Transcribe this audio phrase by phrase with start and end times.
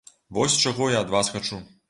[0.37, 1.63] Вось чаго я ад вас хачу.